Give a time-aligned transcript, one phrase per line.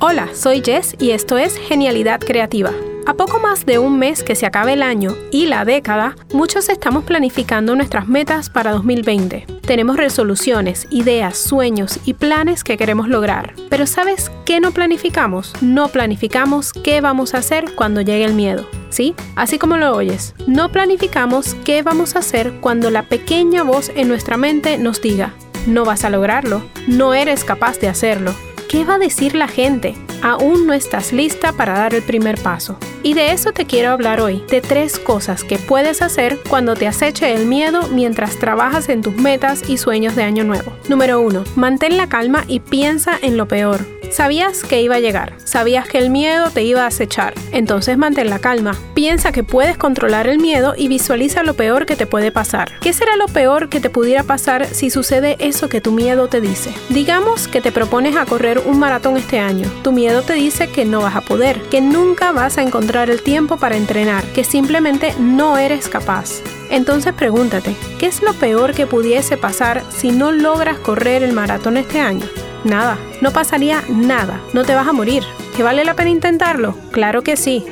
[0.00, 2.70] Hola, soy Jess y esto es Genialidad Creativa.
[3.04, 6.68] A poco más de un mes que se acabe el año y la década, muchos
[6.68, 9.46] estamos planificando nuestras metas para 2020.
[9.66, 13.54] Tenemos resoluciones, ideas, sueños y planes que queremos lograr.
[13.70, 15.52] Pero ¿sabes qué no planificamos?
[15.62, 18.68] No planificamos qué vamos a hacer cuando llegue el miedo.
[18.90, 19.16] ¿Sí?
[19.34, 20.32] Así como lo oyes.
[20.46, 25.34] No planificamos qué vamos a hacer cuando la pequeña voz en nuestra mente nos diga,
[25.66, 28.32] no vas a lograrlo, no eres capaz de hacerlo,
[28.68, 29.94] ¿Qué va a decir la gente?
[30.20, 32.76] Aún no estás lista para dar el primer paso.
[33.02, 36.86] Y de eso te quiero hablar hoy, de tres cosas que puedes hacer cuando te
[36.86, 40.70] aceche el miedo mientras trabajas en tus metas y sueños de año nuevo.
[40.86, 41.44] Número 1.
[41.56, 43.97] Mantén la calma y piensa en lo peor.
[44.10, 48.30] Sabías que iba a llegar, sabías que el miedo te iba a acechar, entonces mantén
[48.30, 48.76] la calma.
[48.94, 52.72] Piensa que puedes controlar el miedo y visualiza lo peor que te puede pasar.
[52.80, 56.40] ¿Qué será lo peor que te pudiera pasar si sucede eso que tu miedo te
[56.40, 56.72] dice?
[56.88, 59.68] Digamos que te propones a correr un maratón este año.
[59.82, 63.22] Tu miedo te dice que no vas a poder, que nunca vas a encontrar el
[63.22, 66.42] tiempo para entrenar, que simplemente no eres capaz.
[66.70, 71.76] Entonces pregúntate, ¿qué es lo peor que pudiese pasar si no logras correr el maratón
[71.76, 72.26] este año?
[72.68, 75.22] Nada, no pasaría nada, no te vas a morir.
[75.56, 76.76] ¿Que vale la pena intentarlo?
[76.92, 77.64] Claro que sí.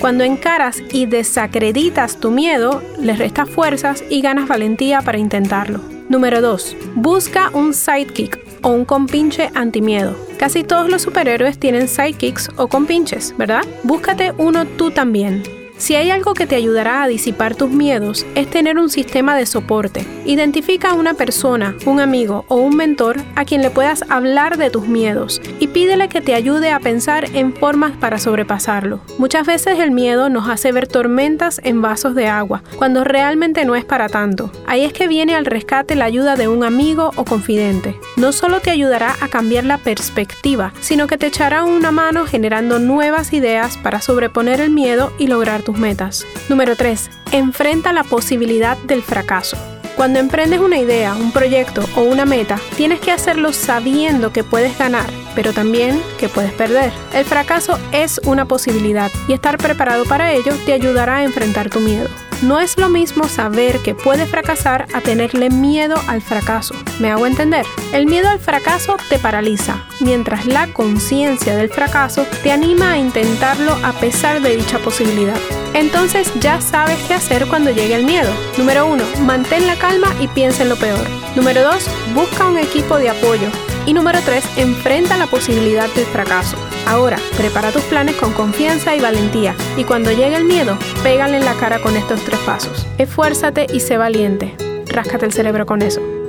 [0.00, 5.80] Cuando encaras y desacreditas tu miedo, le restas fuerzas y ganas valentía para intentarlo.
[6.08, 6.76] Número 2.
[6.94, 10.16] Busca un sidekick o un compinche antimiedo.
[10.38, 13.62] Casi todos los superhéroes tienen sidekicks o compinches, ¿verdad?
[13.82, 15.59] Búscate uno tú también.
[15.80, 19.46] Si hay algo que te ayudará a disipar tus miedos, es tener un sistema de
[19.46, 20.06] soporte.
[20.26, 24.68] Identifica a una persona, un amigo o un mentor a quien le puedas hablar de
[24.68, 29.00] tus miedos y pídele que te ayude a pensar en formas para sobrepasarlo.
[29.16, 33.74] Muchas veces el miedo nos hace ver tormentas en vasos de agua, cuando realmente no
[33.74, 34.52] es para tanto.
[34.66, 37.98] Ahí es que viene al rescate la ayuda de un amigo o confidente.
[38.18, 42.78] No solo te ayudará a cambiar la perspectiva, sino que te echará una mano generando
[42.78, 46.26] nuevas ideas para sobreponer el miedo y lograr tu metas.
[46.48, 47.10] Número 3.
[47.32, 49.56] Enfrenta la posibilidad del fracaso.
[50.00, 54.78] Cuando emprendes una idea, un proyecto o una meta, tienes que hacerlo sabiendo que puedes
[54.78, 56.90] ganar, pero también que puedes perder.
[57.12, 61.80] El fracaso es una posibilidad y estar preparado para ello te ayudará a enfrentar tu
[61.80, 62.08] miedo.
[62.40, 66.74] No es lo mismo saber que puedes fracasar a tenerle miedo al fracaso.
[66.98, 67.66] ¿Me hago entender?
[67.92, 73.76] El miedo al fracaso te paraliza, mientras la conciencia del fracaso te anima a intentarlo
[73.84, 75.36] a pesar de dicha posibilidad.
[75.74, 78.30] Entonces ya sabes qué hacer cuando llegue el miedo.
[78.58, 79.02] Número 1.
[79.20, 81.06] Mantén la calma y piensa en lo peor.
[81.36, 81.86] Número 2.
[82.14, 83.48] Busca un equipo de apoyo.
[83.86, 84.58] Y número 3.
[84.58, 86.56] Enfrenta la posibilidad del fracaso.
[86.86, 89.54] Ahora, prepara tus planes con confianza y valentía.
[89.76, 92.86] Y cuando llegue el miedo, pégale en la cara con estos tres pasos.
[92.98, 94.56] Esfuérzate y sé valiente.
[94.86, 96.19] Ráscate el cerebro con eso.